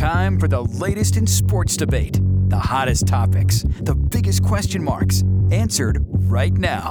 [0.00, 2.18] time for the latest in sports debate,
[2.48, 6.90] the hottest topics, the biggest question marks, answered right now.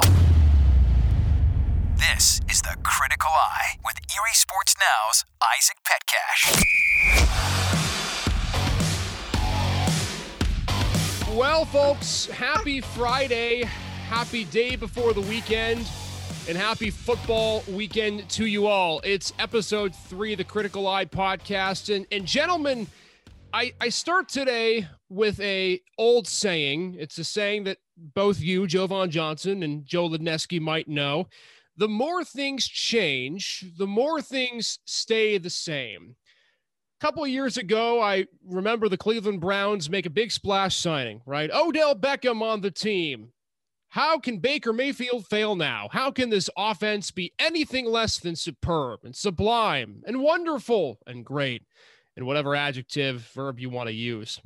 [1.96, 5.26] This is the Critical Eye with Erie Sports Now's
[5.58, 6.64] Isaac Petkac.
[11.36, 13.64] Well, folks, happy Friday.
[14.08, 15.90] Happy day before the weekend.
[16.48, 19.02] And happy football weekend to you all.
[19.04, 21.96] It's episode three of the Critical Eye podcast.
[21.96, 22.86] And, and gentlemen,
[23.52, 26.96] I, I start today with a old saying.
[27.00, 31.28] It's a saying that both you, Jovon Johnson, and Joe Lodanosky might know.
[31.76, 36.16] The more things change, the more things stay the same.
[37.02, 41.50] A couple years ago, I remember the Cleveland Browns make a big splash signing, right?
[41.52, 43.30] Odell Beckham on the team.
[43.88, 45.90] How can Baker Mayfield fail now?
[45.92, 51.64] How can this offense be anything less than superb and sublime and wonderful and great
[52.20, 54.42] and whatever adjective, verb you want to use?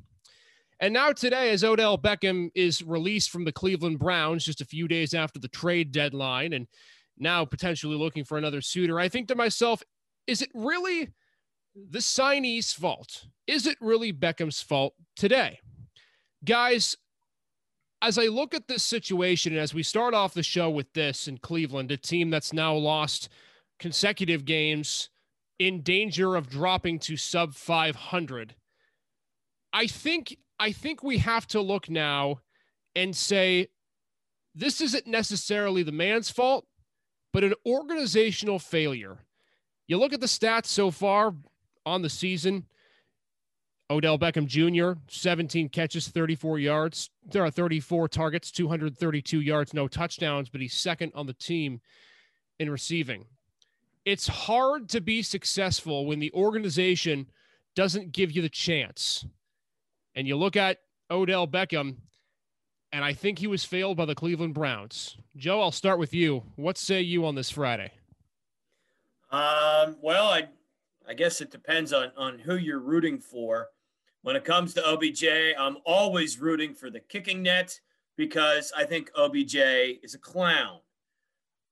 [0.79, 4.87] And now, today, as Odell Beckham is released from the Cleveland Browns just a few
[4.87, 6.67] days after the trade deadline and
[7.17, 9.81] now potentially looking for another suitor, I think to myself,
[10.27, 11.09] is it really
[11.75, 13.25] the signee's fault?
[13.47, 15.59] Is it really Beckham's fault today?
[16.45, 16.95] Guys,
[18.03, 21.27] as I look at this situation, and as we start off the show with this
[21.27, 23.29] in Cleveland, a team that's now lost
[23.79, 25.09] consecutive games
[25.63, 28.55] in danger of dropping to sub 500,
[29.71, 32.41] I think I think we have to look now
[32.95, 33.69] and say
[34.53, 36.65] this isn't necessarily the man's fault,
[37.31, 39.19] but an organizational failure.
[39.87, 41.33] You look at the stats so far
[41.85, 42.65] on the season.
[43.89, 47.09] Odell Beckham Jr., 17 catches, 34 yards.
[47.25, 51.81] There are 34 targets, 232 yards, no touchdowns, but he's second on the team
[52.59, 53.25] in receiving.
[54.05, 57.27] It's hard to be successful when the organization
[57.75, 59.25] doesn't give you the chance.
[60.15, 61.95] And you look at Odell Beckham,
[62.91, 65.17] and I think he was failed by the Cleveland Browns.
[65.35, 66.43] Joe, I'll start with you.
[66.55, 67.91] What say you on this Friday?
[69.31, 70.47] Um, well, I
[71.07, 73.69] I guess it depends on on who you're rooting for.
[74.21, 75.25] When it comes to OBJ,
[75.57, 77.77] I'm always rooting for the kicking net
[78.15, 79.55] because I think OBJ
[80.03, 80.79] is a clown.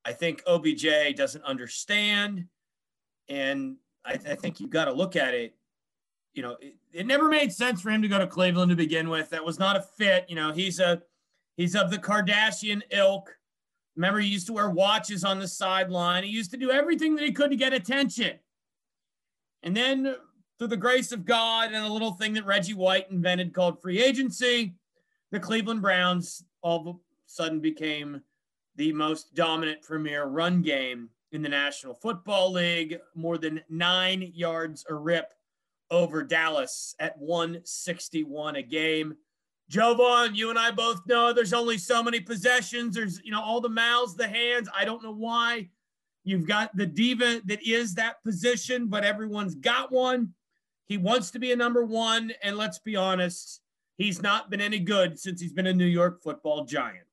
[0.06, 2.48] I think OBJ doesn't understand,
[3.30, 5.56] and I, I think you've got to look at it.
[6.34, 9.10] You know, it, it never made sense for him to go to Cleveland to begin
[9.10, 9.30] with.
[9.30, 10.26] That was not a fit.
[10.28, 11.02] You know, he's a
[11.58, 13.36] he's of the Kardashian ilk.
[13.96, 16.24] Remember, he used to wear watches on the sideline.
[16.24, 18.40] He used to do everything that he could to get attention.
[19.64, 20.16] And then,
[20.58, 24.02] through the grace of God and a little thing that Reggie White invented called free
[24.02, 24.74] agency,
[25.32, 28.22] the Cleveland Browns all of a sudden became
[28.82, 34.84] the most dominant premier run game in the National Football League, more than nine yards
[34.90, 35.36] a rip
[35.92, 39.14] over Dallas at 161 a game.
[39.72, 42.96] Jovon, you and I both know there's only so many possessions.
[42.96, 44.68] There's, you know, all the mouths, the hands.
[44.76, 45.70] I don't know why.
[46.24, 50.34] You've got the diva that is that position, but everyone's got one.
[50.88, 52.34] He wants to be a number one.
[52.42, 53.62] And let's be honest,
[53.98, 57.06] he's not been any good since he's been a New York football giant.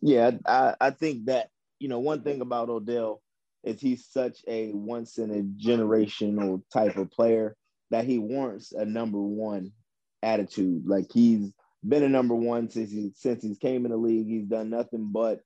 [0.00, 3.22] Yeah, I, I think that, you know, one thing about Odell
[3.64, 7.56] is he's such a once in a generational type of player
[7.90, 9.72] that he warrants a number one
[10.22, 10.86] attitude.
[10.86, 11.52] Like he's
[11.86, 14.26] been a number one since he since he's came in the league.
[14.26, 15.40] He's done nothing but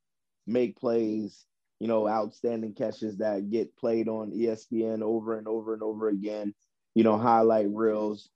[0.46, 1.44] make plays,
[1.80, 6.54] you know, outstanding catches that get played on ESPN over and over and over again,
[6.94, 8.30] you know, highlight reels.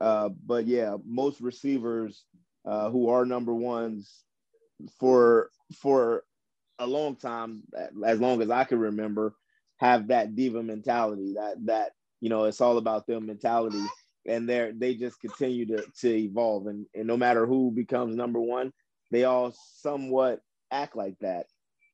[0.00, 2.24] Uh, but yeah, most receivers
[2.66, 4.24] uh, who are number ones
[4.98, 5.50] for
[5.80, 6.24] for
[6.78, 7.62] a long time,
[8.04, 9.34] as long as I can remember,
[9.78, 11.34] have that diva mentality.
[11.34, 13.82] That that you know, it's all about them mentality,
[14.26, 16.66] and they're they just continue to to evolve.
[16.66, 18.72] And and no matter who becomes number one,
[19.10, 21.46] they all somewhat act like that.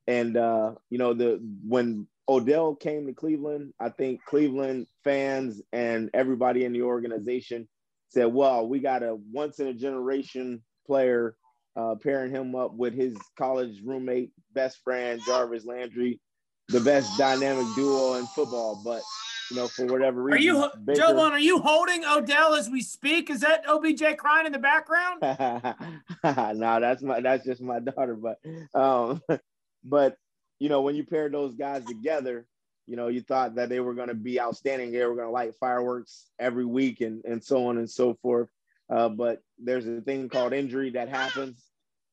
[0.07, 6.11] And uh, you know, the when Odell came to Cleveland, I think Cleveland fans and
[6.15, 7.69] everybody in the organization
[8.09, 11.37] said, "Well, we got a once in a generation player."
[11.75, 16.21] Uh, pairing him up with his college roommate, best friend Jarvis Landry,
[16.69, 18.83] the best dynamic duo in football.
[18.85, 19.03] But
[19.51, 22.81] you know, for whatever reason, Are you, Baker- Jovon, are you holding Odell as we
[22.81, 23.31] speak?
[23.31, 25.21] Is that OBJ crying in the background?
[26.59, 28.17] no, that's my that's just my daughter.
[28.17, 28.39] But
[28.75, 29.23] um,
[29.85, 30.17] but
[30.59, 32.47] you know, when you pair those guys together,
[32.87, 34.93] you know, you thought that they were going to be outstanding.
[34.93, 38.49] They were going to light fireworks every week and and so on and so forth.
[38.93, 41.65] Uh, but there's a thing called injury that happens,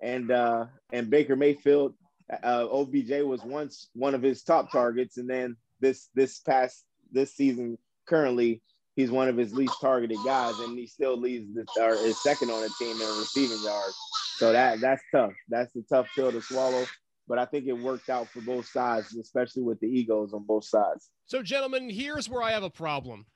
[0.02, 1.94] and uh, and Baker Mayfield,
[2.44, 7.36] uh, OBJ was once one of his top targets, and then this this past this
[7.36, 7.78] season
[8.08, 8.62] currently
[9.00, 12.52] he's one of his least targeted guys, and he still leads the or is second
[12.52, 13.96] on the team in receiving yards.
[14.36, 15.34] So that that's tough.
[15.48, 16.86] That's a tough pill to swallow.
[17.28, 20.66] But I think it worked out for both sides, especially with the egos on both
[20.66, 21.10] sides.
[21.28, 23.28] So, gentlemen, here's where I have a problem.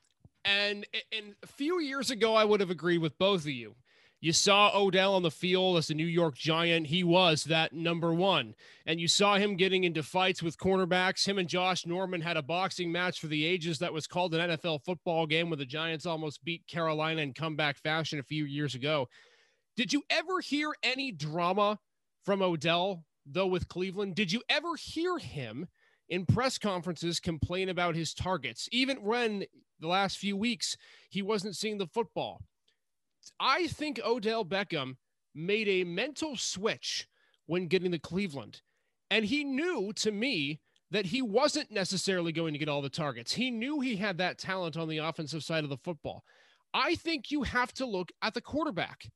[0.45, 3.75] And, and a few years ago, I would have agreed with both of you.
[4.23, 6.87] You saw Odell on the field as a New York Giant.
[6.87, 8.55] He was that number one.
[8.85, 11.27] And you saw him getting into fights with cornerbacks.
[11.27, 14.49] Him and Josh Norman had a boxing match for the ages that was called an
[14.49, 18.75] NFL football game where the Giants almost beat Carolina in comeback fashion a few years
[18.75, 19.09] ago.
[19.75, 21.77] Did you ever hear any drama
[22.23, 24.15] from Odell, though, with Cleveland?
[24.15, 25.67] Did you ever hear him
[26.13, 29.43] in press conferences complain about his targets, even when
[29.79, 30.77] the last few weeks
[31.09, 32.39] he wasn't seeing the football?
[33.39, 34.97] I think Odell Beckham
[35.33, 37.07] made a mental switch
[37.47, 38.61] when getting to Cleveland.
[39.09, 40.59] And he knew to me
[40.91, 43.33] that he wasn't necessarily going to get all the targets.
[43.33, 46.23] He knew he had that talent on the offensive side of the football.
[46.75, 49.09] I think you have to look at the quarterback.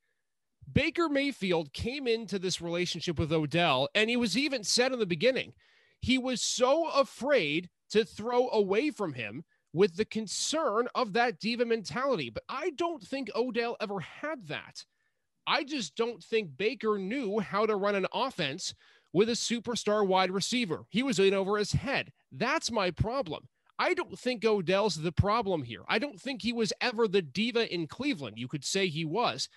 [0.72, 5.06] Baker Mayfield came into this relationship with Odell, and he was even said in the
[5.06, 5.52] beginning,
[6.00, 11.64] he was so afraid to throw away from him with the concern of that diva
[11.64, 12.30] mentality.
[12.30, 14.84] But I don't think Odell ever had that.
[15.46, 18.74] I just don't think Baker knew how to run an offense
[19.12, 20.84] with a superstar wide receiver.
[20.90, 22.12] He was in over his head.
[22.32, 23.48] That's my problem.
[23.78, 25.82] I don't think Odell's the problem here.
[25.88, 28.38] I don't think he was ever the diva in Cleveland.
[28.38, 29.48] You could say he was.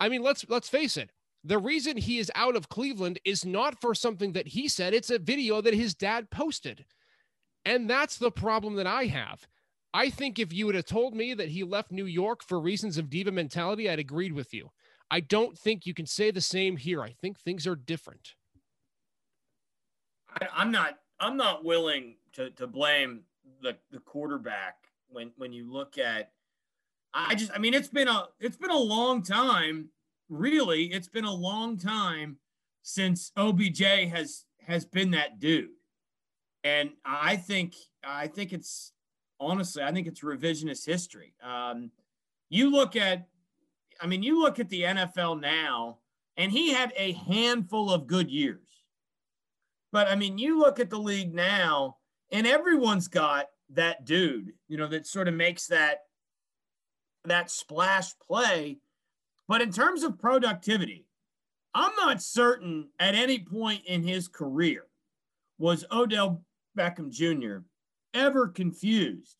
[0.00, 1.10] I mean, let's let's face it.
[1.44, 4.94] The reason he is out of Cleveland is not for something that he said.
[4.94, 6.86] It's a video that his dad posted.
[7.66, 9.46] And that's the problem that I have.
[9.92, 12.98] I think if you would have told me that he left New York for reasons
[12.98, 14.70] of diva mentality, I'd agreed with you.
[15.10, 17.02] I don't think you can say the same here.
[17.02, 18.34] I think things are different.
[20.28, 20.98] I, am not.
[21.20, 23.20] I'm not willing to to blame
[23.62, 24.76] the the quarterback
[25.08, 26.32] when when you look at.
[27.12, 27.52] I just.
[27.54, 29.90] I mean, it's been a it's been a long time.
[30.28, 32.38] Really, it's been a long time
[32.82, 35.70] since OBJ has has been that dude.
[36.62, 38.92] And I think I think it's
[39.40, 41.34] honestly I think it's revisionist history.
[41.42, 41.90] Um,
[42.48, 43.26] you look at,
[44.00, 45.98] I mean, you look at the NFL now,
[46.36, 48.68] and he had a handful of good years.
[49.92, 51.96] But I mean, you look at the league now,
[52.30, 56.00] and everyone's got that dude, you know, that sort of makes that
[57.24, 58.78] that splash play.
[59.46, 61.06] But in terms of productivity,
[61.74, 64.86] I'm not certain at any point in his career
[65.58, 66.42] was Odell
[66.78, 67.64] Beckham Jr.
[68.14, 69.36] ever confused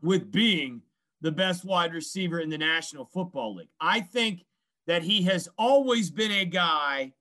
[0.00, 0.82] with being
[1.20, 3.68] the best wide receiver in the National Football League.
[3.80, 4.44] I think
[4.86, 7.12] that he has always been a guy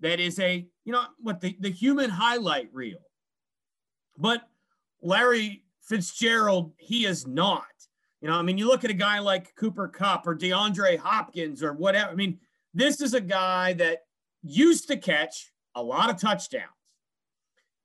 [0.00, 2.98] that is a, you know, what the, the human highlight reel.
[4.16, 4.48] But
[5.02, 7.64] Larry Fitzgerald, he is not.
[8.20, 11.62] You know, I mean, you look at a guy like Cooper Kupp or DeAndre Hopkins
[11.62, 12.10] or whatever.
[12.10, 12.38] I mean,
[12.74, 14.04] this is a guy that
[14.42, 16.68] used to catch a lot of touchdowns.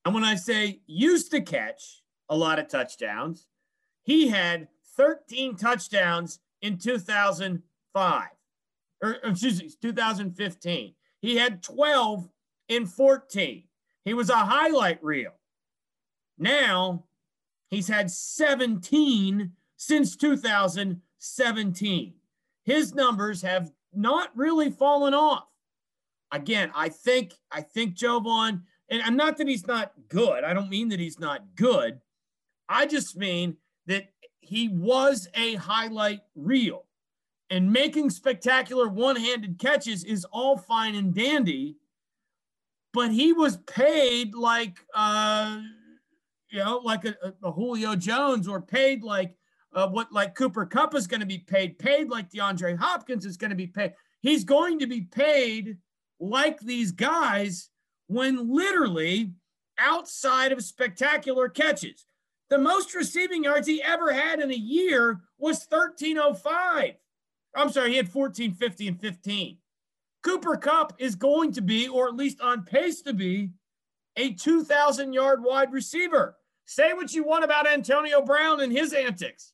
[0.03, 3.47] And when I say used to catch a lot of touchdowns,
[4.03, 4.67] he had
[4.97, 8.27] 13 touchdowns in 2005,
[9.01, 10.93] or excuse me, 2015.
[11.21, 12.29] He had 12
[12.69, 13.63] in 14.
[14.03, 15.33] He was a highlight reel.
[16.37, 17.05] Now
[17.69, 22.13] he's had 17 since 2017.
[22.64, 25.47] His numbers have not really fallen off.
[26.31, 30.44] Again, I think I think Jovon and I'm not that he's not good.
[30.44, 31.99] I don't mean that he's not good.
[32.69, 33.57] I just mean
[33.88, 34.09] that
[34.40, 36.85] he was a highlight reel.
[37.49, 41.78] And making spectacular one handed catches is all fine and dandy,
[42.92, 45.59] but he was paid like, uh,
[46.49, 49.35] you know, like a, a Julio Jones or paid like
[49.75, 53.37] uh, what like Cooper Kupp is going to be paid, paid like DeAndre Hopkins is
[53.37, 53.94] going to be paid.
[54.21, 55.77] He's going to be paid
[56.19, 57.69] like these guys
[58.07, 59.31] when literally
[59.77, 62.05] outside of spectacular catches.
[62.49, 66.94] The most receiving yards he ever had in a year was 1305.
[67.55, 69.57] I'm sorry, he had 1450 and 15.
[70.23, 73.51] Cooper Kupp is going to be, or at least on pace to be,
[74.15, 76.37] a 2,000 yard wide receiver.
[76.65, 79.53] Say what you want about Antonio Brown and his antics.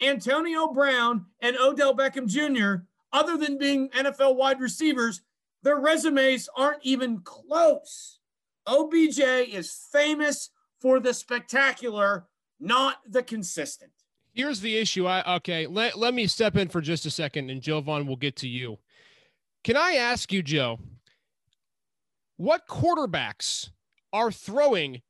[0.00, 5.22] Antonio Brown and Odell Beckham Jr., other than being NFL wide receivers,
[5.62, 8.18] their resumes aren't even close.
[8.66, 10.50] OBJ is famous
[10.80, 12.26] for the spectacular,
[12.60, 13.90] not the consistent.
[14.32, 15.06] Here's the issue.
[15.06, 18.16] I okay, let, let me step in for just a second and Joe Jovon will
[18.16, 18.78] get to you.
[19.64, 20.78] Can I ask you, Joe,
[22.36, 23.70] what quarterbacks
[24.12, 25.02] are throwing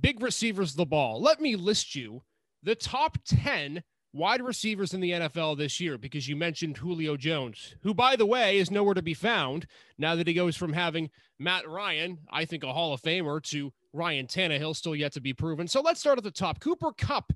[0.00, 1.22] big receivers the ball?
[1.22, 2.22] Let me list you
[2.62, 3.82] the top 10
[4.18, 8.26] wide receivers in the NFL this year because you mentioned Julio Jones, who, by the
[8.26, 11.08] way, is nowhere to be found now that he goes from having
[11.38, 15.32] Matt Ryan, I think a Hall of Famer, to Ryan Tannehill, still yet to be
[15.32, 15.68] proven.
[15.68, 16.60] So let's start at the top.
[16.60, 17.32] Cooper Kupp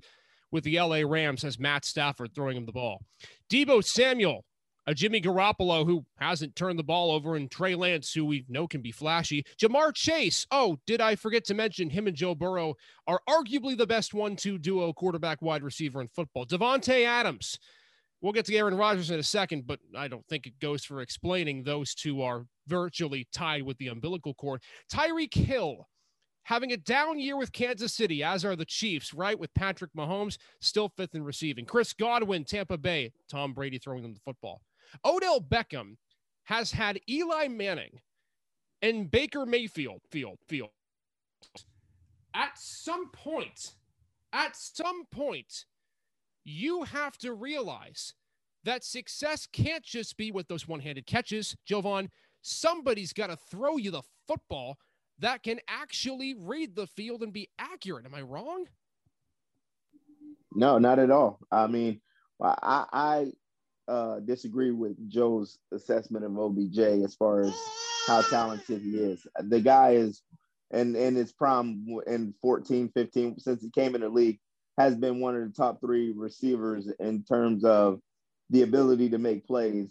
[0.51, 3.01] with the LA Rams has Matt Stafford throwing him the ball.
[3.49, 4.45] Deebo Samuel
[4.87, 8.67] a Jimmy Garoppolo who hasn't turned the ball over, and Trey Lance, who we know
[8.67, 9.45] can be flashy.
[9.61, 10.45] Ja'Marr Chase.
[10.51, 12.75] Oh, did I forget to mention him and Joe Burrow
[13.07, 16.45] are arguably the best one-two duo quarterback wide receiver in football.
[16.45, 17.59] Davante Adams.
[18.21, 21.01] We'll get to Aaron Rodgers in a second, but I don't think it goes for
[21.01, 24.61] explaining those two are virtually tied with the umbilical cord.
[24.89, 25.89] Tyreek Hill
[26.43, 29.37] having a down year with Kansas City, as are the Chiefs, right?
[29.37, 31.65] With Patrick Mahomes still fifth in receiving.
[31.65, 34.61] Chris Godwin, Tampa Bay, Tom Brady throwing them the football.
[35.05, 35.97] Odell Beckham
[36.45, 37.99] has had Eli Manning
[38.81, 40.69] and Baker Mayfield field field.
[42.33, 43.75] At some point,
[44.33, 45.65] at some point,
[46.43, 48.13] you have to realize
[48.63, 52.09] that success can't just be with those one-handed catches, Jovon.
[52.41, 54.77] Somebody's got to throw you the football
[55.19, 58.05] that can actually read the field and be accurate.
[58.05, 58.65] Am I wrong?
[60.53, 61.39] No, not at all.
[61.51, 62.01] I mean,
[62.41, 63.31] I, I
[63.87, 67.55] uh, disagree with Joe's assessment of OBJ as far as
[68.07, 69.25] how talented he is.
[69.39, 70.21] The guy is,
[70.71, 74.39] and in his prime in 14, 15, since he came in the league,
[74.77, 77.99] has been one of the top three receivers in terms of
[78.49, 79.89] the ability to make plays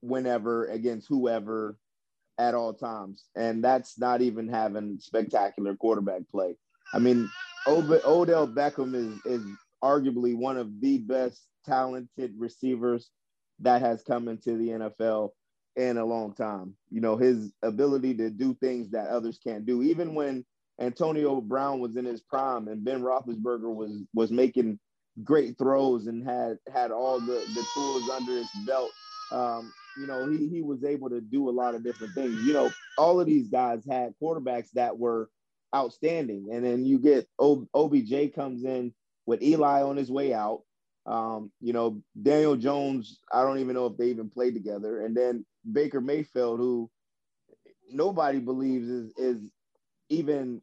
[0.00, 1.76] whenever against whoever
[2.38, 3.24] at all times.
[3.36, 6.56] And that's not even having spectacular quarterback play.
[6.92, 7.28] I mean,
[7.66, 9.46] Odell Beckham is, is
[9.82, 13.10] arguably one of the best talented receivers
[13.60, 15.30] that has come into the NFL
[15.76, 16.74] in a long time.
[16.90, 19.82] You know, his ability to do things that others can't do.
[19.82, 20.44] Even when
[20.80, 24.78] Antonio Brown was in his prime and Ben Roethlisberger was was making
[25.24, 28.94] great throws and had had all the, the tools under his belt.
[29.30, 32.42] Um, you know, he he was able to do a lot of different things.
[32.42, 35.28] You know, all of these guys had quarterbacks that were
[35.74, 38.94] outstanding, and then you get o, OBJ comes in
[39.26, 40.62] with Eli on his way out.
[41.08, 45.04] Um, you know, Daniel Jones, I don't even know if they even played together.
[45.04, 46.90] And then Baker Mayfield, who
[47.90, 49.50] nobody believes is is
[50.10, 50.60] even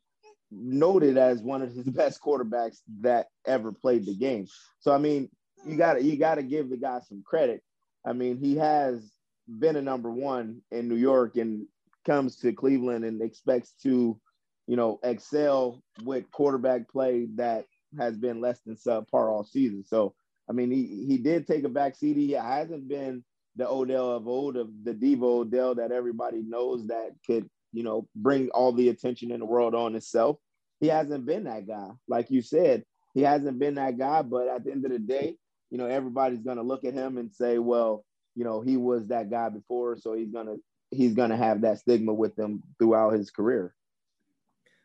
[0.52, 4.48] noted as one of his best quarterbacks that ever played the game.
[4.80, 5.30] So I mean,
[5.66, 7.64] you got to you got to give the guy some credit.
[8.06, 9.12] I mean, he has
[9.48, 11.66] been a number one in New York and
[12.06, 14.20] comes to Cleveland and expects to,
[14.68, 17.66] you know, excel with quarterback play that
[17.98, 19.84] has been less than subpar all season.
[19.84, 20.14] So
[20.50, 22.18] I mean, he he did take a back seat.
[22.18, 23.24] He hasn't been
[23.56, 28.08] the Odell of old, of the Devo Odell that everybody knows that could, you know,
[28.16, 30.38] bring all the attention in the world on himself.
[30.80, 31.90] He hasn't been that guy.
[32.08, 32.84] Like you said,
[33.14, 34.22] he hasn't been that guy.
[34.22, 35.38] But at the end of the day,
[35.72, 39.30] you know, everybody's gonna look at him and say, well, you know, he was that
[39.30, 40.56] guy before, so he's gonna
[40.92, 43.74] he's gonna have that stigma with him throughout his career.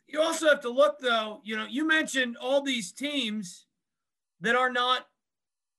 [0.06, 3.66] You also have to look though, you know, you mentioned all these teams
[4.40, 5.06] that are not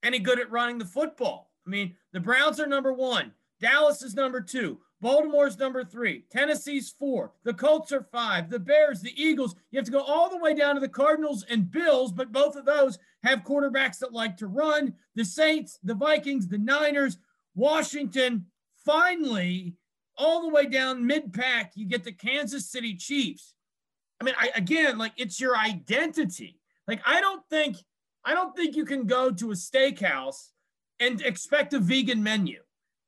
[0.04, 1.52] any good at running the football.
[1.66, 6.90] I mean, the Browns are number one, Dallas is number two, Baltimore's number three, Tennessee's
[6.90, 9.56] four, the Colts are five, the Bears, the Eagles.
[9.72, 12.56] You have to go all the way down to the Cardinals and Bills, but both
[12.56, 14.94] of those have quarterbacks that like to run.
[15.16, 17.18] The Saints, the Vikings, the Niners,
[17.56, 18.46] Washington.
[18.86, 19.76] Finally,
[20.18, 23.54] all the way down mid pack, you get the Kansas City Chiefs.
[24.20, 26.60] I mean, I, again, like it's your identity.
[26.88, 27.78] Like, I don't think
[28.24, 30.50] I don't think you can go to a steakhouse
[31.00, 32.60] and expect a vegan menu.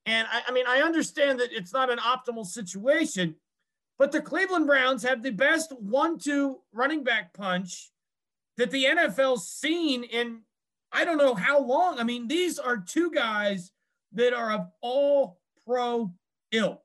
[0.06, 3.36] And I, I, mean, I understand that it's not an optimal situation,
[3.98, 7.92] but the Cleveland Browns have the best one two running back punch
[8.58, 10.42] that the NFL's seen in
[10.92, 12.00] I don't know how long.
[12.00, 13.72] I mean, these are two guys
[14.14, 16.14] that are of all pro
[16.52, 16.82] ilk.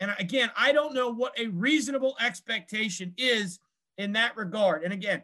[0.00, 3.60] And again, I don't know what a reasonable expectation is
[3.96, 4.82] in that regard.
[4.82, 5.22] And again,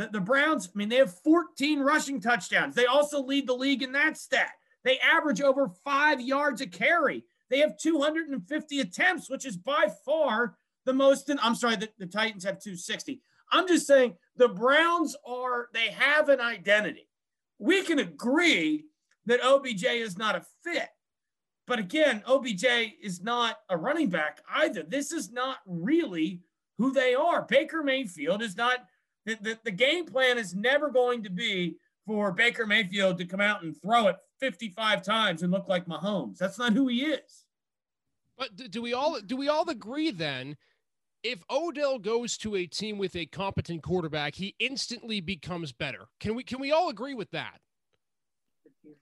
[0.00, 2.74] the, the Browns, I mean, they have 14 rushing touchdowns.
[2.74, 4.52] They also lead the league in that stat.
[4.82, 7.24] They average over five yards a carry.
[7.50, 11.28] They have 250 attempts, which is by far the most.
[11.28, 13.20] In, I'm sorry, the, the Titans have 260.
[13.52, 17.06] I'm just saying the Browns are, they have an identity.
[17.58, 18.86] We can agree
[19.26, 20.88] that OBJ is not a fit.
[21.66, 22.64] But again, OBJ
[23.02, 24.82] is not a running back either.
[24.82, 26.40] This is not really
[26.78, 27.42] who they are.
[27.42, 28.78] Baker Mayfield is not
[29.26, 33.40] the, the, the game plan is never going to be for Baker Mayfield to come
[33.40, 36.38] out and throw it 55 times and look like Mahomes.
[36.38, 37.44] That's not who he is.
[38.38, 40.56] But do we all do we all agree then
[41.22, 46.06] if Odell goes to a team with a competent quarterback, he instantly becomes better.
[46.18, 47.60] Can we can we all agree with that?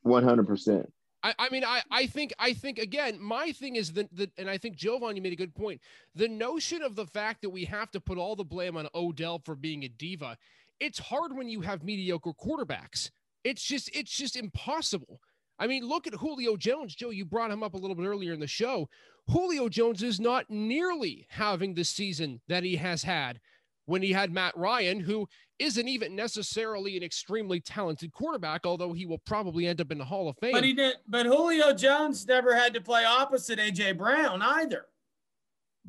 [0.02, 0.92] One hundred percent.
[1.22, 4.48] I, I mean, I, I think, I think again, my thing is that, that, and
[4.48, 5.80] I think you made a good point.
[6.14, 9.40] The notion of the fact that we have to put all the blame on Odell
[9.44, 10.36] for being a diva,
[10.80, 13.10] it's hard when you have mediocre quarterbacks.
[13.42, 15.20] It's just, it's just impossible.
[15.58, 16.94] I mean, look at Julio Jones.
[16.94, 18.88] Joe, you brought him up a little bit earlier in the show.
[19.28, 23.40] Julio Jones is not nearly having the season that he has had
[23.88, 25.26] when he had Matt Ryan, who
[25.58, 30.04] isn't even necessarily an extremely talented quarterback, although he will probably end up in the
[30.04, 30.52] Hall of Fame.
[30.52, 30.96] But he did.
[31.06, 34.84] But Julio Jones never had to play opposite AJ Brown either.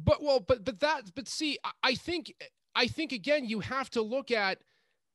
[0.01, 2.33] But well, but but that but see, I think
[2.73, 4.59] I think again you have to look at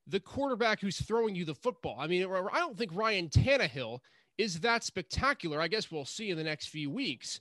[0.07, 1.97] the quarterback who's throwing you the football.
[1.99, 4.01] I mean, I don't think Ryan Tannehill
[4.37, 5.59] is that spectacular.
[5.59, 7.41] I guess we'll see in the next few weeks.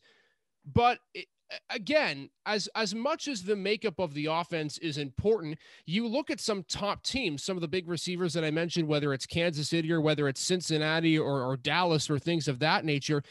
[0.74, 1.00] But
[1.69, 6.39] again, as as much as the makeup of the offense is important, you look at
[6.39, 9.91] some top teams, some of the big receivers that I mentioned, whether it's Kansas City
[9.91, 13.24] or whether it's Cincinnati or, or Dallas or things of that nature.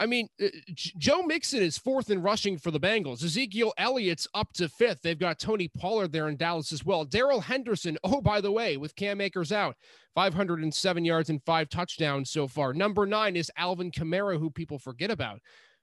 [0.00, 3.22] I mean, uh, Joe Mixon is fourth in rushing for the Bengals.
[3.22, 5.02] Ezekiel Elliott's up to fifth.
[5.02, 7.04] They've got Tony Pollard there in Dallas as well.
[7.04, 9.76] Darrell Henderson, oh, by the way, with Cam Akers out,
[10.14, 12.72] 507 yards and five touchdowns so far.
[12.72, 15.40] Number nine is Alvin Kamara, who people forget about.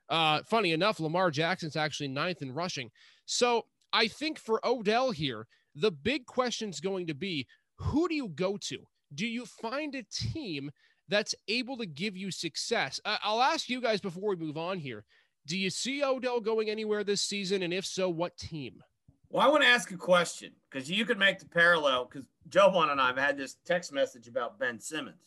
[0.09, 2.89] Uh, funny enough, Lamar Jackson's actually ninth in rushing.
[3.25, 7.47] So I think for Odell here, the big question is going to be
[7.77, 8.79] who do you go to?
[9.13, 10.71] Do you find a team
[11.07, 12.99] that's able to give you success?
[13.05, 15.05] Uh, I'll ask you guys before we move on here.
[15.45, 17.63] Do you see Odell going anywhere this season?
[17.63, 18.81] And if so, what team?
[19.29, 22.91] Well, I want to ask a question because you could make the parallel because Jovon
[22.91, 25.17] and I have had this text message about Ben Simmons.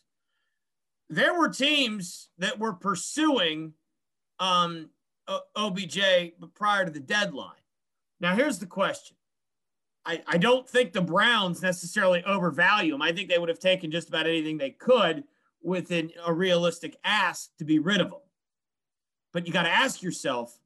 [1.09, 3.75] There were teams that were pursuing
[4.41, 4.89] um,
[5.55, 6.01] OBJ
[6.55, 7.55] prior to the deadline.
[8.21, 9.17] Now, here's the question.
[10.05, 13.03] I, I don't think the Browns necessarily overvalue him.
[13.03, 15.25] I think they would have taken just about anything they could
[15.63, 18.21] within a realistic ask to be rid of him.
[19.33, 20.59] But you got to ask yourself,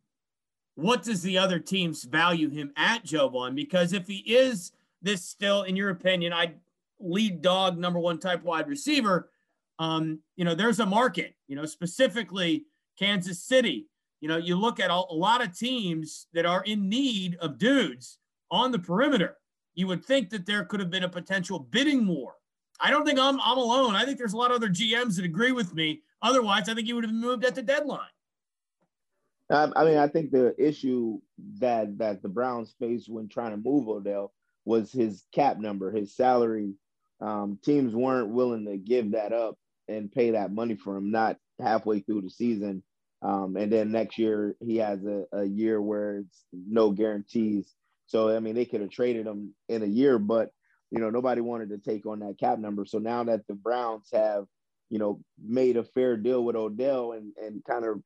[0.76, 3.54] what does the other teams value him at, Jovon?
[3.54, 6.54] Because if he is this still, in your opinion, I
[6.98, 9.30] lead dog number one type wide receiver,
[9.78, 12.64] um, you know, there's a market, you know, specifically
[12.98, 13.86] Kansas City.
[14.20, 17.58] You know, you look at a, a lot of teams that are in need of
[17.58, 18.18] dudes
[18.50, 19.36] on the perimeter.
[19.74, 22.34] You would think that there could have been a potential bidding war.
[22.80, 23.94] I don't think I'm, I'm alone.
[23.94, 26.02] I think there's a lot of other GMs that agree with me.
[26.22, 28.08] Otherwise, I think he would have moved at the deadline.
[29.50, 31.20] I mean, I think the issue
[31.58, 34.32] that that the Browns faced when trying to move Odell
[34.64, 36.74] was his cap number, his salary.
[37.20, 41.10] Um, teams weren't willing to give that up and pay that money for him.
[41.10, 42.82] Not halfway through the season.
[43.22, 47.72] Um, and then next year he has a, a year where it's no guarantees.
[48.06, 50.50] So I mean they could have traded him in a year, but
[50.90, 52.84] you know nobody wanted to take on that cap number.
[52.84, 54.44] So now that the Browns have
[54.90, 58.02] you know made a fair deal with Odell and and kind of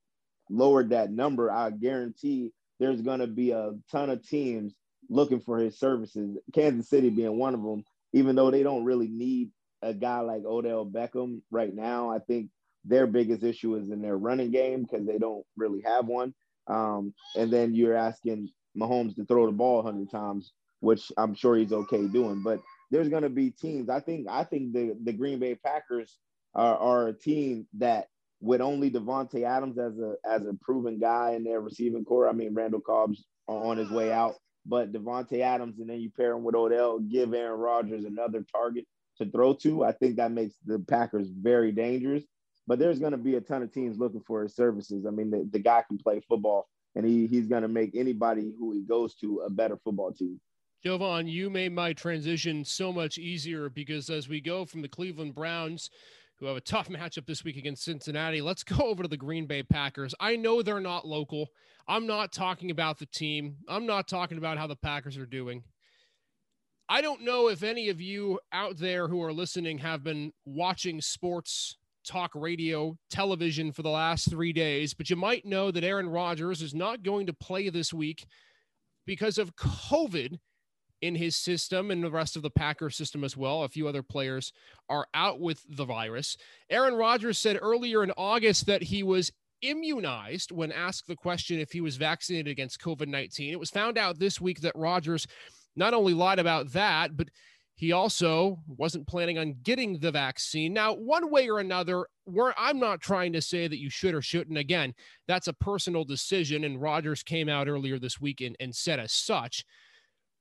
[0.48, 4.74] lowered that number, I guarantee there's going to be a ton of teams
[5.08, 6.38] looking for his services.
[6.54, 9.50] Kansas City being one of them, even though they don't really need
[9.82, 12.10] a guy like Odell Beckham right now.
[12.10, 12.50] I think
[12.88, 16.34] their biggest issue is in their running game because they don't really have one.
[16.66, 21.56] Um, and then you're asking Mahomes to throw the ball 100 times, which I'm sure
[21.56, 22.42] he's okay doing.
[22.42, 23.88] But there's going to be teams.
[23.88, 26.18] I think I think the the Green Bay Packers
[26.54, 28.06] are, are a team that
[28.40, 32.28] with only Davante Adams as a as a proven guy in their receiving corps.
[32.28, 34.34] I mean, Randall Cobb's on his way out,
[34.66, 38.84] but Davante Adams, and then you pair him with Odell, give Aaron Rodgers another target
[39.18, 39.84] to throw to.
[39.84, 42.24] I think that makes the Packers very dangerous
[42.68, 45.06] but there's going to be a ton of teams looking for his services.
[45.06, 48.52] I mean, the, the guy can play football, and he, he's going to make anybody
[48.58, 50.38] who he goes to a better football team.
[50.84, 55.34] Jovon, you made my transition so much easier because as we go from the Cleveland
[55.34, 55.88] Browns,
[56.38, 59.46] who have a tough matchup this week against Cincinnati, let's go over to the Green
[59.46, 60.14] Bay Packers.
[60.20, 61.48] I know they're not local.
[61.88, 65.64] I'm not talking about the team, I'm not talking about how the Packers are doing.
[66.90, 71.00] I don't know if any of you out there who are listening have been watching
[71.00, 71.76] sports
[72.08, 76.62] talk radio, television for the last three days, but you might know that Aaron Rodgers
[76.62, 78.26] is not going to play this week
[79.06, 80.38] because of COVID
[81.00, 83.62] in his system and the rest of the Packer system as well.
[83.62, 84.52] A few other players
[84.88, 86.36] are out with the virus.
[86.70, 89.30] Aaron Rodgers said earlier in August that he was
[89.62, 93.52] immunized when asked the question if he was vaccinated against COVID 19.
[93.52, 95.26] It was found out this week that Rodgers
[95.76, 97.28] not only lied about that, but
[97.78, 100.72] he also wasn't planning on getting the vaccine.
[100.72, 102.08] Now, one way or another,
[102.56, 104.58] I'm not trying to say that you should or shouldn't.
[104.58, 104.92] Again,
[105.28, 106.64] that's a personal decision.
[106.64, 109.64] And Rodgers came out earlier this week and, and said as such.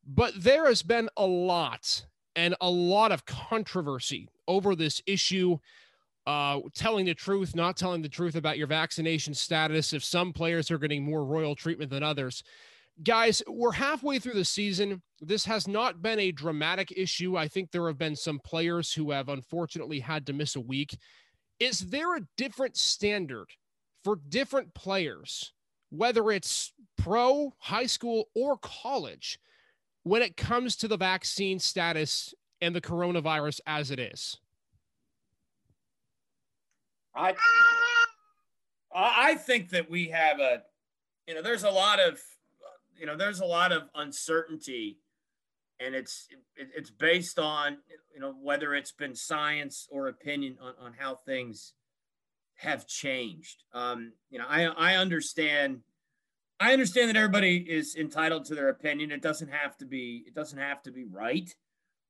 [0.03, 5.59] But there has been a lot and a lot of controversy over this issue
[6.25, 10.71] uh, telling the truth, not telling the truth about your vaccination status, if some players
[10.71, 12.43] are getting more royal treatment than others.
[13.03, 15.01] Guys, we're halfway through the season.
[15.21, 17.37] This has not been a dramatic issue.
[17.37, 20.97] I think there have been some players who have unfortunately had to miss a week.
[21.59, 23.47] Is there a different standard
[24.03, 25.53] for different players,
[25.89, 29.39] whether it's pro, high school, or college,
[30.03, 34.37] when it comes to the vaccine status and the coronavirus as it is?
[37.15, 37.35] I
[38.93, 40.63] I think that we have a
[41.27, 42.19] you know there's a lot of
[42.99, 44.99] you know there's a lot of uncertainty
[45.79, 47.77] and it's it, it's based on
[48.13, 51.73] you know whether it's been science or opinion on, on how things
[52.55, 53.63] have changed.
[53.73, 55.81] Um you know i i understand
[56.59, 59.11] i understand that everybody is entitled to their opinion.
[59.11, 61.53] It doesn't have to be it doesn't have to be right.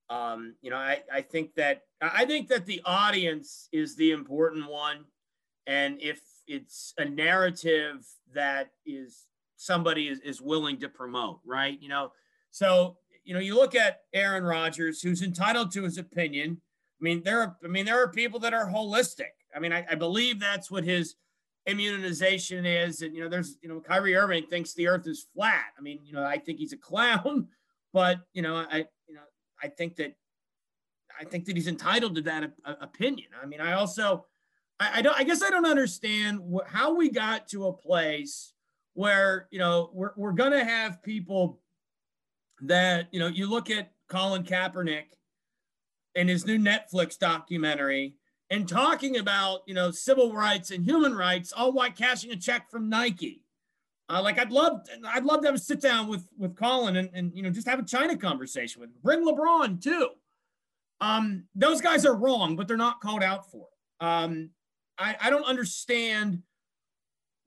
[0.09, 4.69] Um, you know, I, I think that I think that the audience is the important
[4.69, 5.05] one.
[5.65, 9.26] And if it's a narrative that is
[9.57, 11.77] somebody is, is willing to promote, right?
[11.81, 12.11] You know,
[12.51, 16.61] so you know, you look at Aaron Rodgers, who's entitled to his opinion.
[16.99, 19.35] I mean, there are I mean, there are people that are holistic.
[19.53, 21.15] I mean, I, I believe that's what his
[21.65, 23.01] immunization is.
[23.01, 25.65] And you know, there's you know, Kyrie Irving thinks the earth is flat.
[25.77, 27.49] I mean, you know, I think he's a clown,
[27.93, 29.21] but you know, I you know,
[29.61, 30.15] I think that
[31.19, 33.29] I think that he's entitled to that uh, opinion.
[33.41, 34.25] I mean, I also
[34.79, 38.53] I, I, don't I guess I don't understand wh- how we got to a place
[38.97, 41.59] where you know we're we're gonna have people
[42.61, 45.05] that you know you look at Colin Kaepernick
[46.15, 48.15] and his new Netflix documentary
[48.49, 52.71] and talking about you know civil rights and human rights all while cashing a check
[52.71, 53.43] from Nike.
[54.09, 57.11] Uh, like I'd love, I'd love to have a sit down with with Colin and,
[57.13, 58.95] and you know just have a China conversation with him.
[59.03, 60.09] Bring LeBron too.
[61.01, 64.03] Um, those guys are wrong, but they're not called out for it.
[64.03, 64.49] Um,
[64.97, 66.41] I, I don't understand.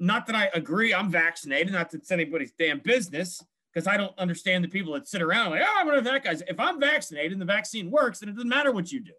[0.00, 1.72] Not that I agree, I'm vaccinated.
[1.72, 5.50] Not that it's anybody's damn business, because I don't understand the people that sit around
[5.50, 6.42] like, oh, I'm gonna that guys.
[6.48, 9.12] If I'm vaccinated and the vaccine works, then it doesn't matter what you do.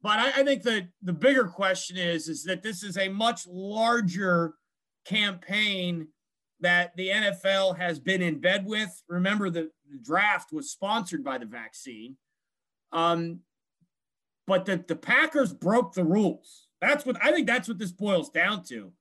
[0.00, 3.46] But I, I think that the bigger question is, is that this is a much
[3.46, 4.54] larger
[5.04, 6.08] campaign
[6.60, 9.02] that the NFL has been in bed with.
[9.08, 12.16] Remember, the, the draft was sponsored by the vaccine.
[12.92, 13.40] Um,
[14.46, 16.66] but the Packers broke the rules.
[16.80, 18.92] That's what I think that's what this boils down to.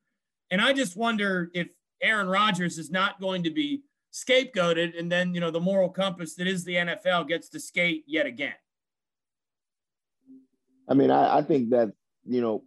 [0.51, 1.69] And I just wonder if
[2.03, 3.83] Aaron Rodgers is not going to be
[4.13, 8.03] scapegoated and then, you know, the moral compass that is the NFL gets to skate
[8.05, 8.53] yet again.
[10.89, 11.93] I mean, I, I think that,
[12.25, 12.63] you know,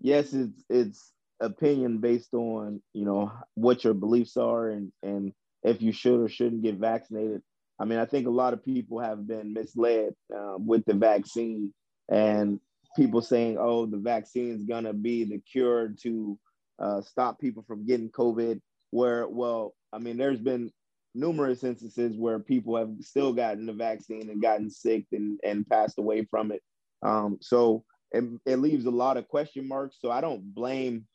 [0.00, 5.80] yes, it's it's opinion based on you know what your beliefs are and and if
[5.80, 7.42] you should or shouldn't get vaccinated.
[7.80, 11.72] I mean, I think a lot of people have been misled uh, with the vaccine
[12.08, 12.58] and
[12.96, 16.38] people saying, "Oh, the vaccine is gonna be the cure to
[16.78, 18.60] uh, stop people from getting COVID."
[18.90, 20.72] Where, well, I mean, there's been
[21.14, 25.98] numerous instances where people have still gotten the vaccine and gotten sick and and passed
[25.98, 26.62] away from it.
[27.02, 29.96] Um, so it, it leaves a lot of question marks.
[30.00, 31.06] So I don't blame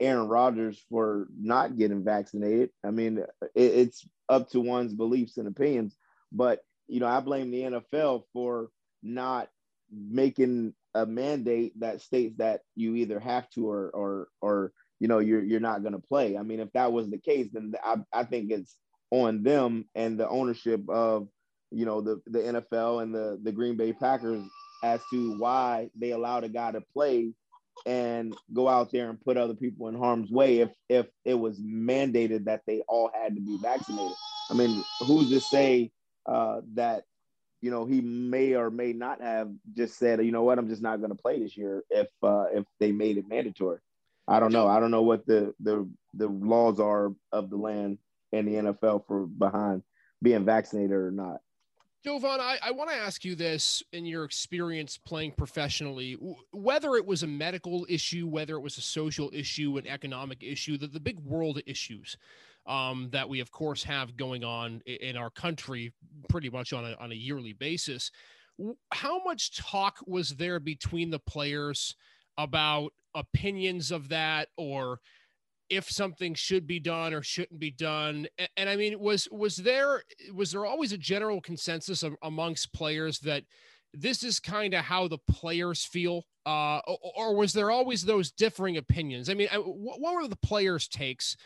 [0.00, 2.70] Aaron Rodgers for not getting vaccinated.
[2.84, 5.96] I mean, it, it's up to one's beliefs and opinions.
[6.32, 8.68] But you know, I blame the NFL for
[9.02, 9.48] not
[9.90, 15.18] making a mandate that states that you either have to or or or you know
[15.18, 16.38] you're you're not going to play.
[16.38, 18.76] I mean, if that was the case, then I, I think it's
[19.10, 21.26] on them and the ownership of
[21.72, 24.44] you know the the NFL and the the Green Bay Packers
[24.84, 27.32] as to why they allowed a guy to play
[27.84, 31.60] and go out there and put other people in harm's way if if it was
[31.60, 34.14] mandated that they all had to be vaccinated.
[34.52, 35.90] I mean, who's to say
[36.26, 37.02] uh, that
[37.60, 40.80] you know he may or may not have just said, you know what, I'm just
[40.80, 43.80] not going to play this year if uh, if they made it mandatory.
[44.28, 44.68] I don't know.
[44.68, 47.98] I don't know what the the the laws are of the land
[48.32, 49.82] and the NFL for behind
[50.22, 51.40] being vaccinated or not.
[52.04, 56.18] Jovon, I, I want to ask you this in your experience playing professionally,
[56.52, 60.76] whether it was a medical issue, whether it was a social issue, an economic issue,
[60.76, 62.16] the, the big world issues
[62.66, 65.92] um, that we, of course, have going on in our country
[66.28, 68.10] pretty much on a, on a yearly basis.
[68.92, 71.94] How much talk was there between the players
[72.36, 75.00] about opinions of that or
[75.72, 78.26] if something should be done or shouldn't be done.
[78.38, 80.02] And, and, i mean was was there
[80.34, 83.44] was there always a general consensus of, amongst players that
[83.94, 86.24] this is kind of how the players feel?
[86.44, 89.28] Uh, or, or, was there always those differing opinions?
[89.28, 91.36] I mean what, what were the players takes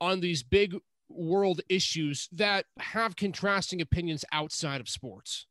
[0.00, 0.74] on these big
[1.10, 5.46] world issues that have contrasting opinions outside of sports?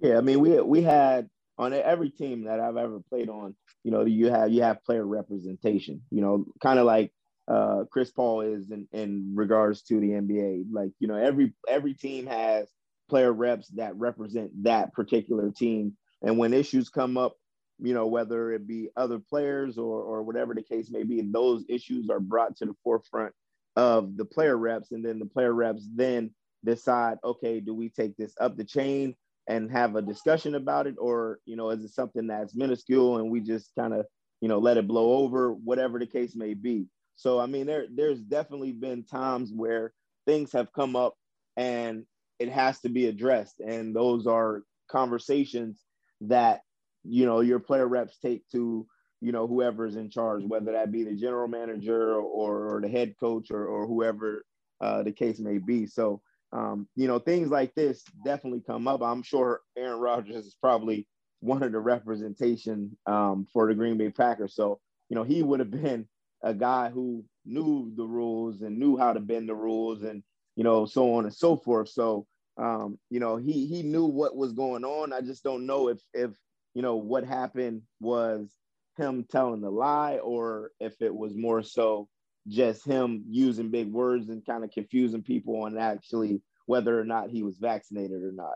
[0.00, 3.90] Yeah i mean we we had on every team that i've ever played on you
[3.90, 6.02] know, you have you have player representation.
[6.10, 7.12] You know, kind of like
[7.48, 10.66] uh, Chris Paul is in, in regards to the NBA.
[10.70, 12.68] Like, you know, every every team has
[13.08, 15.96] player reps that represent that particular team.
[16.22, 17.34] And when issues come up,
[17.80, 21.64] you know, whether it be other players or or whatever the case may be, those
[21.68, 23.34] issues are brought to the forefront
[23.74, 26.30] of the player reps, and then the player reps then
[26.64, 29.16] decide, okay, do we take this up the chain
[29.48, 33.30] and have a discussion about it, or you know, is it something that's minuscule and
[33.30, 34.06] we just kind of
[34.40, 36.86] you know let it blow over, whatever the case may be.
[37.16, 39.92] So I mean, there there's definitely been times where
[40.26, 41.14] things have come up
[41.56, 42.04] and
[42.38, 45.80] it has to be addressed, and those are conversations
[46.22, 46.60] that
[47.04, 48.86] you know your player reps take to
[49.20, 53.14] you know whoever's in charge, whether that be the general manager or, or the head
[53.18, 54.44] coach or, or whoever
[54.80, 55.86] uh, the case may be.
[55.86, 56.20] So
[56.52, 59.02] um, you know things like this definitely come up.
[59.02, 61.06] I'm sure Aaron Rodgers is probably
[61.40, 64.54] one of the representation um, for the Green Bay Packers.
[64.54, 66.06] So you know he would have been
[66.42, 70.22] a guy who knew the rules and knew how to bend the rules and
[70.56, 71.88] you know so on and so forth.
[71.88, 72.26] So
[72.58, 75.12] um, you know he he knew what was going on.
[75.12, 76.30] I just don't know if if
[76.74, 78.54] you know what happened was
[78.98, 82.08] him telling the lie or if it was more so
[82.48, 87.30] just him using big words and kind of confusing people on actually whether or not
[87.30, 88.54] he was vaccinated or not.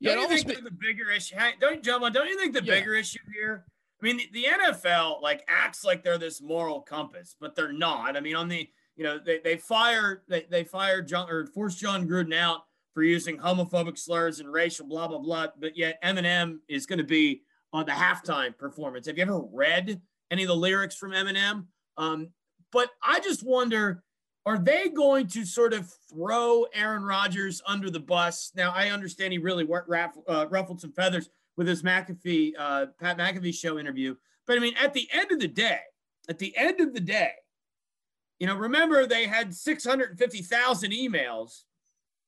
[0.00, 1.36] Yeah, don't you think the bigger issue?
[1.60, 2.74] Don't you, John, don't you think the yeah.
[2.74, 3.64] bigger issue here?
[4.00, 8.16] I mean, the, the, NFL like acts like they're this moral compass, but they're not.
[8.16, 11.78] I mean, on the you know they they fire they they fired John or forced
[11.78, 15.46] Jon Gruden out for using homophobic slurs and racial blah blah blah.
[15.58, 17.42] But yet Eminem is going to be
[17.72, 19.06] on the halftime performance.
[19.06, 21.64] Have you ever read any of the lyrics from Eminem?
[21.96, 22.28] Um,
[22.72, 24.02] but I just wonder,
[24.46, 28.52] are they going to sort of throw Aaron Rodgers under the bus?
[28.54, 33.54] Now I understand he really uh, ruffled some feathers with his McAfee uh, Pat McAfee
[33.54, 35.80] show interview, but I mean, at the end of the day,
[36.28, 37.30] at the end of the day,
[38.40, 41.62] you know, remember they had 650,000 emails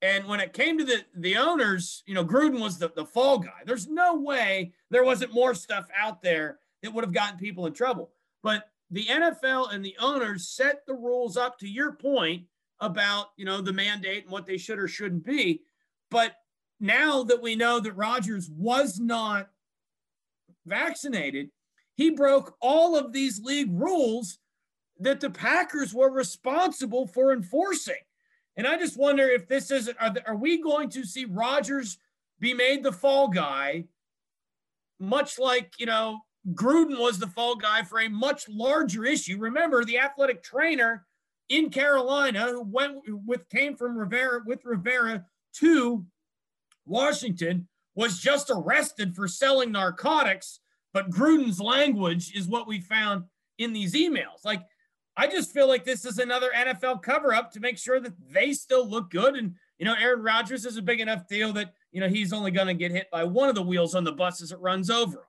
[0.02, 3.38] and when it came to the the owners, you know, Gruden was the, the fall
[3.38, 3.62] guy.
[3.64, 7.72] There's no way there wasn't more stuff out there that would have gotten people in
[7.72, 8.10] trouble.
[8.42, 12.44] But the NFL and the owners set the rules up to your point
[12.80, 15.62] about, you know, the mandate and what they should or shouldn't be.
[16.10, 16.32] But
[16.78, 19.48] now that we know that Rodgers was not
[20.66, 21.50] vaccinated,
[21.94, 24.38] he broke all of these league rules
[25.00, 27.94] that the Packers were responsible for enforcing.
[28.56, 31.98] And I just wonder if this is are, are we going to see Rodgers
[32.38, 33.84] be made the fall guy,
[34.98, 36.20] much like you know
[36.52, 39.38] Gruden was the fall guy for a much larger issue.
[39.38, 41.04] Remember the athletic trainer
[41.48, 46.04] in Carolina who went with came from Rivera with Rivera to
[46.84, 50.60] Washington was just arrested for selling narcotics,
[50.92, 53.24] but Gruden's language is what we found
[53.58, 54.44] in these emails.
[54.44, 54.62] Like
[55.16, 58.52] I just feel like this is another NFL cover up to make sure that they
[58.52, 59.34] still look good.
[59.34, 62.50] And, you know, Aaron Rodgers is a big enough deal that, you know, he's only
[62.50, 64.90] going to get hit by one of the wheels on the bus as it runs
[64.90, 65.24] over him.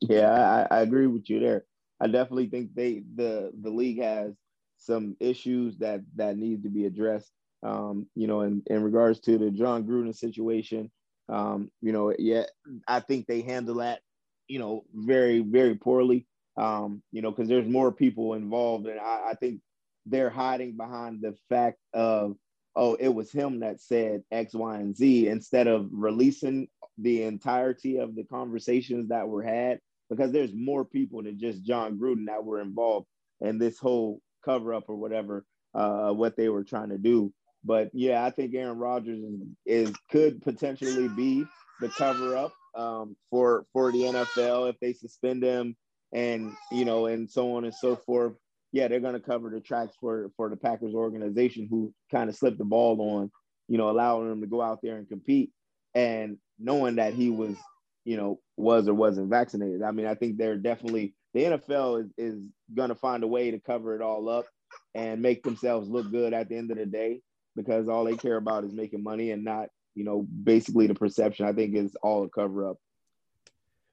[0.00, 1.64] Yeah, I, I agree with you there.
[2.00, 4.34] I definitely think they the the league has
[4.78, 7.30] some issues that that need to be addressed.
[7.62, 10.90] Um, you know, in, in regards to the Jon Gruden situation,
[11.28, 12.44] um, you know, yeah,
[12.88, 14.00] I think they handle that,
[14.48, 16.26] you know, very, very poorly
[16.56, 19.60] um, you know, because there's more people involved, and I, I think
[20.06, 22.36] they're hiding behind the fact of
[22.76, 26.68] oh, it was him that said X, Y, and Z instead of releasing
[27.02, 31.98] the entirety of the conversations that were had because there's more people than just Jon
[31.98, 33.06] Gruden that were involved
[33.40, 37.32] in this whole cover up or whatever, uh, what they were trying to do.
[37.64, 41.46] But yeah, I think Aaron Rodgers is, is could potentially be
[41.80, 45.76] the cover up um, for for the NFL if they suspend him
[46.12, 48.34] and you know, and so on and so forth.
[48.72, 52.36] Yeah, they're going to cover the tracks for for the Packers organization, who kind of
[52.36, 53.30] slipped the ball on,
[53.68, 55.50] you know, allowing them to go out there and compete,
[55.94, 57.56] and knowing that he was,
[58.04, 59.82] you know, was or wasn't vaccinated.
[59.82, 63.50] I mean, I think they're definitely the NFL is is going to find a way
[63.50, 64.46] to cover it all up
[64.94, 67.20] and make themselves look good at the end of the day
[67.56, 71.46] because all they care about is making money and not, you know, basically the perception.
[71.46, 72.78] I think is all a cover up.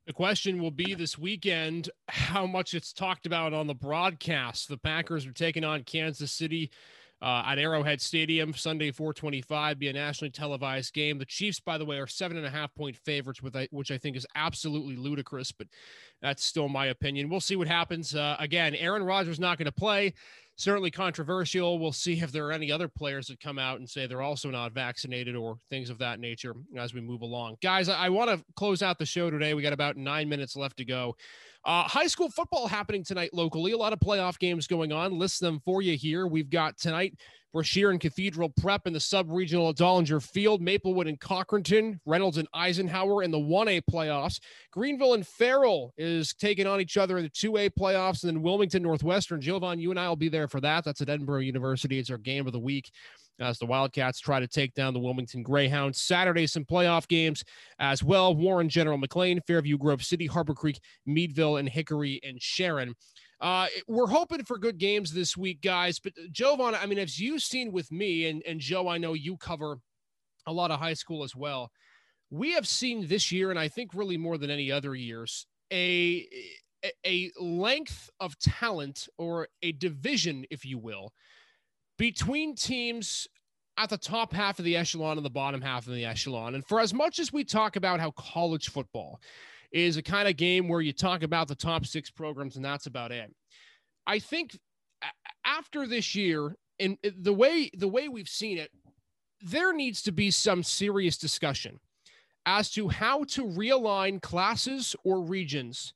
[0.06, 4.70] The question will be this weekend how much it's talked about on the broadcast.
[4.70, 6.72] The Packers are taking on Kansas City
[7.22, 11.18] uh, at Arrowhead Stadium Sunday, 425, be a nationally televised game.
[11.18, 13.98] The Chiefs, by the way, are seven and a half point favorites, with which I
[13.98, 15.68] think is absolutely ludicrous, but
[16.22, 17.30] that's still my opinion.
[17.30, 18.14] We'll see what happens.
[18.14, 20.14] Uh, again, Aaron Rodgers not going to play.
[20.58, 21.80] Certainly controversial.
[21.80, 24.50] We'll see if there are any other players that come out and say they're also
[24.50, 27.58] not vaccinated or things of that nature as we move along.
[27.62, 29.54] Guys, I, I want to close out the show today.
[29.54, 31.16] We got about nine minutes left to go.
[31.64, 33.72] Uh, high school football happening tonight locally.
[33.72, 35.18] A lot of playoff games going on.
[35.18, 36.26] List them for you here.
[36.26, 37.16] We've got tonight
[37.58, 42.48] Brashear and Cathedral Prep in the sub-regional at Dollinger Field, Maplewood and Cochranton, Reynolds and
[42.54, 44.40] Eisenhower in the 1A playoffs.
[44.70, 48.84] Greenville and Farrell is taking on each other in the 2A playoffs, and then Wilmington
[48.84, 49.42] Northwestern.
[49.42, 50.86] Jovon, you and I will be there for that.
[50.86, 51.98] That's at Edinboro University.
[51.98, 52.92] It's our game of the week
[53.40, 56.00] as the Wildcats try to take down the Wilmington Greyhounds.
[56.00, 57.44] Saturday, some playoff games
[57.80, 58.36] as well.
[58.36, 62.94] Warren, General McLane, Fairview, Grove City, Harbor Creek, Meadville, and Hickory and Sharon.
[63.40, 66.00] Uh, we're hoping for good games this week, guys.
[66.00, 69.14] But uh, Jovon, I mean, as you've seen with me, and, and Joe, I know
[69.14, 69.78] you cover
[70.48, 71.72] a lot of high school as well.
[72.30, 76.28] We have seen this year, and I think really more than any other years, a
[77.06, 81.12] a length of talent or a division, if you will,
[81.98, 83.28] between teams
[83.78, 86.56] at the top half of the echelon and the bottom half of the echelon.
[86.56, 89.20] And for as much as we talk about how college football
[89.72, 92.86] is a kind of game where you talk about the top six programs and that's
[92.86, 93.34] about it,
[94.06, 94.58] I think
[95.46, 98.72] after this year, and the way the way we've seen it,
[99.42, 101.80] there needs to be some serious discussion
[102.46, 105.94] as to how to realign classes or regions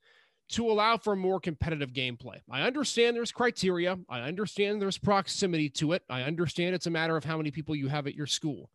[0.49, 2.37] to allow for more competitive gameplay.
[2.49, 3.97] I understand there's criteria.
[4.09, 6.03] I understand there's proximity to it.
[6.09, 8.69] I understand it's a matter of how many people you have at your school.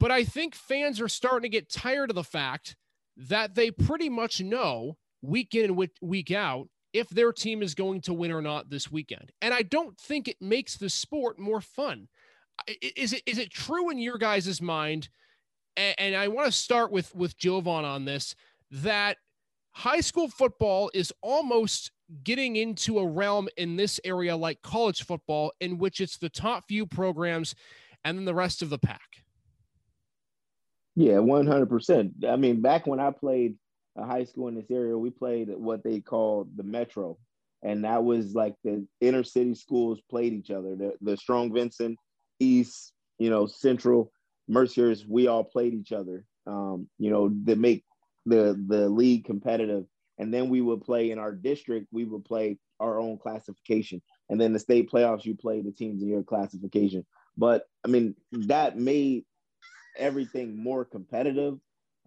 [0.00, 2.76] But I think fans are starting to get tired of the fact
[3.18, 8.00] that they pretty much know week in and week out if their team is going
[8.02, 9.32] to win or not this weekend.
[9.42, 12.08] And I don't think it makes the sport more fun.
[12.96, 15.08] Is it is it true in your guys' mind?
[15.76, 18.34] And I want to start with with Jovon on this
[18.70, 19.18] that
[19.72, 21.92] high school football is almost
[22.24, 26.64] getting into a realm in this area like college football, in which it's the top
[26.68, 27.54] few programs
[28.04, 29.24] and then the rest of the pack.
[30.98, 32.24] Yeah, 100%.
[32.28, 33.54] I mean, back when I played
[33.96, 37.16] a high school in this area, we played what they called the Metro.
[37.62, 40.74] And that was like the inner city schools played each other.
[40.74, 41.96] The, the Strong Vincent,
[42.40, 44.10] East, you know, Central,
[44.48, 46.24] Mercers, we all played each other.
[46.48, 47.84] Um, you know, to make
[48.26, 49.84] the the league competitive
[50.18, 54.40] and then we would play in our district we would play our own classification and
[54.40, 57.06] then the state playoffs you play the teams in your classification
[57.36, 59.24] but i mean that made
[59.98, 61.58] everything more competitive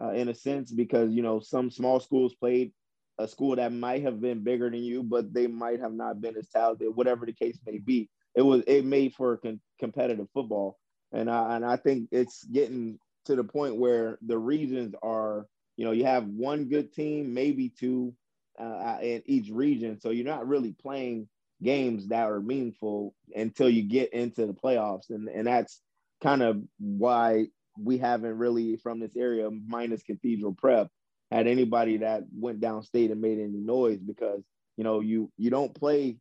[0.01, 2.71] uh, in a sense because you know some small schools played
[3.19, 6.35] a school that might have been bigger than you but they might have not been
[6.37, 10.77] as talented whatever the case may be it was it made for con- competitive football
[11.11, 15.45] and I, and I think it's getting to the point where the regions are
[15.81, 18.13] you know, you have one good team, maybe two
[18.59, 19.99] uh, in each region.
[19.99, 21.27] So you're not really playing
[21.63, 25.09] games that are meaningful until you get into the playoffs.
[25.09, 25.81] And, and that's
[26.21, 27.47] kind of why
[27.77, 30.87] we haven't really, from this area, minus Cathedral Prep,
[31.31, 34.43] had anybody that went downstate and made any noise because,
[34.77, 36.17] you know, you you don't play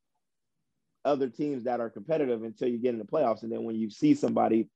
[1.05, 3.43] other teams that are competitive until you get in the playoffs.
[3.43, 4.69] And then when you see somebody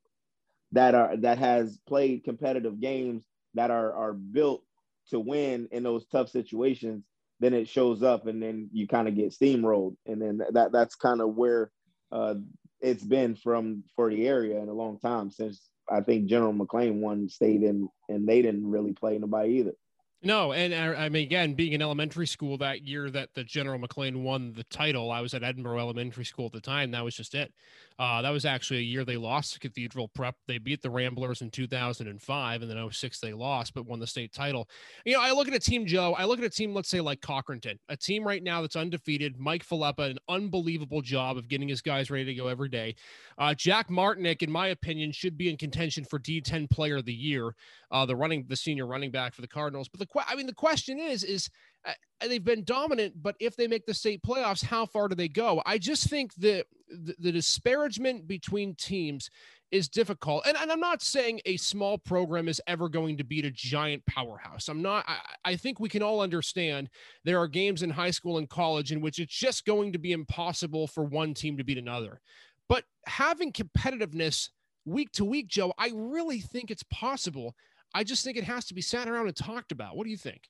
[0.73, 4.63] that are that has played competitive games that are are built
[5.11, 7.05] to win in those tough situations,
[7.41, 9.97] then it shows up and then you kind of get steamrolled.
[10.07, 11.71] And then that that's kind of where
[12.11, 12.35] uh,
[12.81, 17.01] it's been from for the area in a long time since I think General McLane
[17.01, 19.75] won state and and they didn't really play nobody either.
[20.23, 24.23] No, and I mean, again, being in elementary school that year that the General McLane
[24.23, 26.92] won the title, I was at Edinboro Elementary School at the time.
[26.92, 27.53] That was just it.
[27.98, 30.35] Uh, that was actually a year they lost to Cathedral Prep.
[30.48, 34.33] They beat the Ramblers in 2005, and then 06 they lost, but won the state
[34.33, 34.68] title.
[35.04, 36.14] You know, I look at a team, Joe.
[36.14, 39.38] I look at a team, let's say like Cochranton, a team right now that's undefeated.
[39.38, 42.96] Mike Filippa, an unbelievable job of getting his guys ready to go every day.
[43.38, 47.14] Uh, Jack Martinick, in my opinion, should be in contention for D10 Player of the
[47.14, 47.54] Year,
[47.92, 49.88] uh, the running, the senior running back for the Cardinals.
[49.88, 51.48] But the que- I mean, the question is, is
[51.87, 55.28] uh, they've been dominant, but if they make the state playoffs, how far do they
[55.28, 55.62] go?
[55.64, 59.31] I just think that the, the disparagement between teams
[59.70, 60.47] is difficult.
[60.47, 64.07] And, and, I'm not saying a small program is ever going to beat a giant
[64.07, 64.68] powerhouse.
[64.68, 66.89] I'm not, I, I think we can all understand
[67.24, 70.12] there are games in high school and college in which it's just going to be
[70.12, 72.20] impossible for one team to beat another.
[72.68, 74.51] But having competitiveness
[74.85, 77.57] week to week, Joe, I really think it's possible.
[77.95, 79.97] I just think it has to be sat around and talked about.
[79.97, 80.43] What do you think?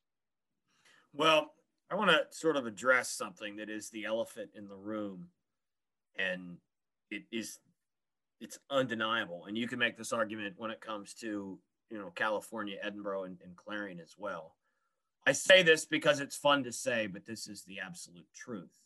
[1.13, 1.53] Well,
[1.91, 5.29] I want to sort of address something that is the elephant in the room,
[6.19, 6.57] and
[7.11, 7.59] it is
[8.41, 9.45] it's undeniable.
[9.47, 11.59] And you can make this argument when it comes to
[11.91, 14.57] you know California, Edinboro, and, and Clarion as well.
[15.27, 18.79] I say this because it's fun to say, but this is the absolute truth.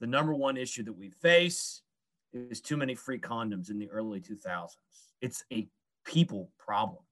[0.00, 1.82] the number one issue that we face
[2.32, 4.68] is too many free condoms in the early 2000s.
[5.20, 5.68] It's a
[6.04, 7.02] people problem.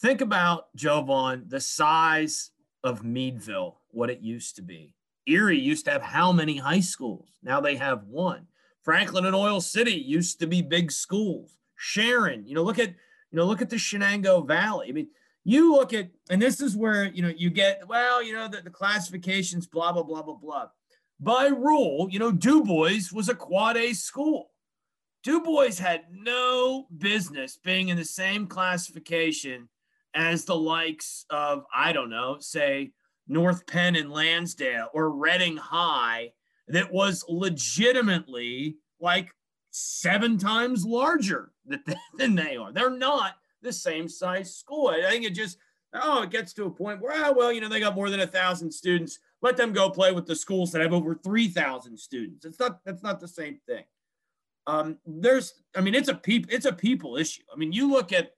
[0.00, 2.50] Think about, Jovon, the size
[2.84, 4.94] of Meadville, what it used to be.
[5.26, 7.28] Erie used to have how many high schools?
[7.42, 8.46] Now they have one.
[8.86, 11.58] Franklin and Oil City used to be big schools.
[11.74, 14.86] Sharon, you know, look at, you know, look at the Shenango Valley.
[14.88, 15.08] I mean,
[15.42, 18.60] you look at, and this is where, you know, you get, well, you know, the,
[18.60, 20.68] the classifications, blah, blah, blah, blah, blah.
[21.18, 24.50] By rule, you know, Du Bois was a quad A school.
[25.24, 29.68] Du Bois had no business being in the same classification
[30.14, 32.92] as the likes of, I don't know, say
[33.26, 36.30] North Penn and Lansdale or Reading High
[36.68, 39.30] that was legitimately like
[39.70, 41.52] seven times larger
[42.16, 42.72] than they are.
[42.72, 44.88] They're not the same size school.
[44.88, 45.58] I think it just,
[45.94, 48.20] oh, it gets to a point where, oh, well, you know, they got more than
[48.20, 49.18] a thousand students.
[49.42, 52.44] Let them go play with the schools that have over 3,000 students.
[52.44, 53.84] It's not, that's not the same thing.
[54.66, 57.42] Um, there's, I mean, it's a people, it's a people issue.
[57.52, 58.32] I mean, you look at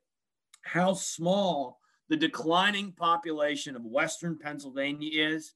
[0.63, 5.55] how small the declining population of Western Pennsylvania is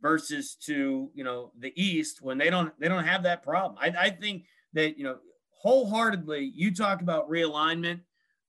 [0.00, 3.78] versus to you know the east when they don't they don't have that problem.
[3.80, 5.16] I, I think that you know
[5.50, 8.00] wholeheartedly you talk about realignment.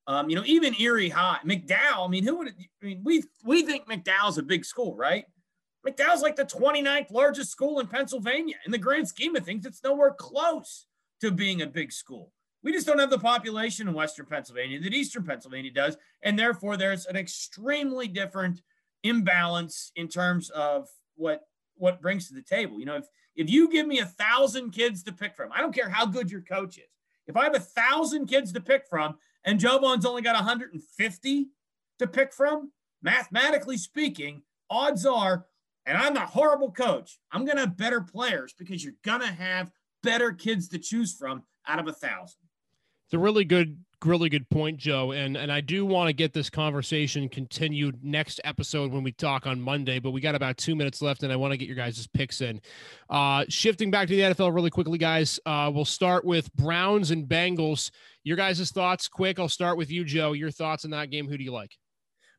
[0.07, 3.61] Um, you know even erie high mcdowell i mean who would i mean we we
[3.61, 5.25] think mcdowell's a big school right?
[5.87, 9.83] Mcdowell's like the 29th largest school in pennsylvania in the grand scheme of things it's
[9.83, 10.87] nowhere close
[11.21, 12.31] to being a big school.
[12.63, 16.75] We just don't have the population in western pennsylvania that eastern pennsylvania does and therefore
[16.75, 18.63] there's an extremely different
[19.03, 20.87] imbalance in terms of
[21.19, 21.41] what
[21.75, 22.79] what brings to the table.
[22.79, 23.05] You know, if
[23.35, 26.31] if you give me a thousand kids to pick from, I don't care how good
[26.31, 26.89] your coach is.
[27.27, 31.47] If I have a thousand kids to pick from and Jovon's only got 150
[31.99, 35.45] to pick from, mathematically speaking, odds are,
[35.85, 39.71] and I'm a horrible coach, I'm gonna have better players because you're gonna have
[40.03, 42.41] better kids to choose from out of a thousand.
[43.05, 45.11] It's a really good really good point, Joe.
[45.11, 49.45] And and I do want to get this conversation continued next episode when we talk
[49.47, 51.75] on Monday, but we got about two minutes left, and I want to get your
[51.75, 52.61] guys' picks in.
[53.09, 55.39] Uh, shifting back to the NFL really quickly, guys.
[55.45, 57.91] Uh, we'll start with Browns and Bengals.
[58.23, 59.39] Your guys' thoughts, quick.
[59.39, 60.33] I'll start with you, Joe.
[60.33, 61.27] Your thoughts on that game.
[61.27, 61.77] Who do you like?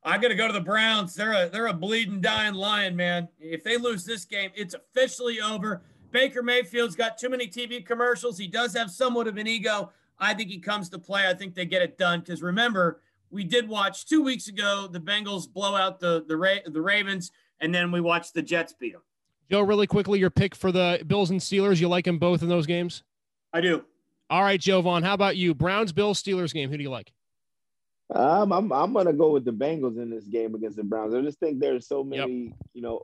[0.03, 1.15] I'm gonna go to the Browns.
[1.15, 3.29] They're a they're a bleeding, dying lion, man.
[3.39, 5.83] If they lose this game, it's officially over.
[6.11, 8.37] Baker Mayfield's got too many TV commercials.
[8.39, 9.93] He does have somewhat of an ego.
[10.21, 11.29] I think he comes to play.
[11.29, 13.01] I think they get it done because remember,
[13.31, 17.31] we did watch two weeks ago the Bengals blow out the the Ra- the Ravens,
[17.61, 19.03] and then we watched the Jets beat them.
[19.51, 21.81] Joe, really quickly, your pick for the Bills and Steelers.
[21.81, 23.03] You like them both in those games?
[23.53, 23.85] I do.
[24.29, 25.55] All right, Jovon, How about you?
[25.55, 26.71] Browns, Bills, Steelers game.
[26.71, 27.13] Who do you like?
[28.15, 31.15] Um, I'm I'm gonna go with the Bengals in this game against the Browns.
[31.15, 32.53] I just think there's so many, yep.
[32.75, 33.03] you know,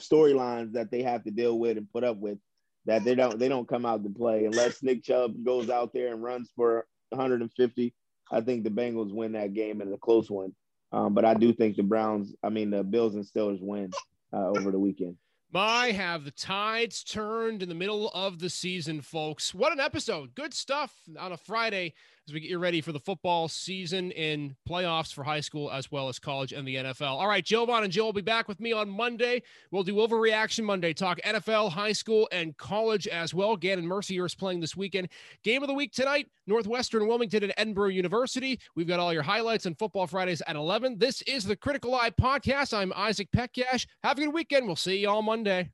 [0.00, 2.38] storylines that they have to deal with and put up with
[2.86, 6.12] that they don't they don't come out to play unless Nick Chubb goes out there
[6.12, 7.94] and runs for 150.
[8.30, 10.54] I think the Bengals win that game in a close one.
[10.92, 13.90] Um, but I do think the Browns, I mean the Bills and Steelers win
[14.32, 15.16] uh, over the weekend.
[15.52, 19.54] My have the tides turned in the middle of the season, folks.
[19.54, 20.34] What an episode.
[20.34, 21.94] Good stuff on a Friday
[22.28, 25.92] as we get you ready for the football season in playoffs for high school as
[25.92, 27.02] well as college and the NFL.
[27.02, 29.42] All right, Jovon and Joe will be back with me on Monday.
[29.70, 33.56] We'll do Overreaction Monday, talk NFL, high school, and college as well.
[33.56, 35.08] Gannon Mercier is playing this weekend.
[35.44, 38.58] Game of the week tonight, Northwestern Wilmington and Edinboro University.
[38.74, 40.98] We've got all your highlights and Football Fridays at 11.
[40.98, 42.76] This is the Critical Eye Podcast.
[42.76, 43.86] I'm Isaac Petkac.
[44.02, 44.66] Have a good weekend.
[44.66, 45.70] We'll see you all Monday.